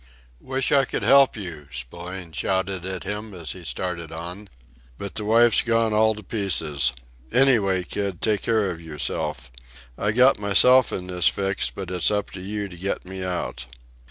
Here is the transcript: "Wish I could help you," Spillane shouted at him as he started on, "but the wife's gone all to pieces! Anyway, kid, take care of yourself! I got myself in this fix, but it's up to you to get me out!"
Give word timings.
"Wish 0.39 0.71
I 0.71 0.83
could 0.85 1.03
help 1.03 1.37
you," 1.37 1.67
Spillane 1.71 2.31
shouted 2.31 2.87
at 2.87 3.03
him 3.03 3.35
as 3.35 3.51
he 3.51 3.63
started 3.63 4.11
on, 4.11 4.49
"but 4.97 5.13
the 5.13 5.23
wife's 5.23 5.61
gone 5.61 5.93
all 5.93 6.15
to 6.15 6.23
pieces! 6.23 6.91
Anyway, 7.31 7.83
kid, 7.83 8.19
take 8.19 8.41
care 8.41 8.71
of 8.71 8.81
yourself! 8.81 9.51
I 9.99 10.11
got 10.11 10.39
myself 10.39 10.91
in 10.91 11.05
this 11.05 11.27
fix, 11.27 11.69
but 11.69 11.91
it's 11.91 12.09
up 12.09 12.31
to 12.31 12.41
you 12.41 12.67
to 12.67 12.75
get 12.75 13.05
me 13.05 13.23
out!" 13.23 13.67